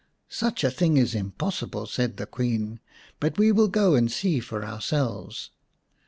"Such 0.29 0.63
a 0.63 0.71
thing 0.71 0.97
is 0.97 1.13
impossible," 1.13 1.85
said 1.85 2.17
the 2.17 2.25
Queen, 2.25 2.79
"but 3.19 3.37
we 3.37 3.51
will 3.51 3.67
go 3.67 3.93
and 3.93 4.11
see 4.11 4.39
for 4.39 4.65
ourselves." 4.65 5.51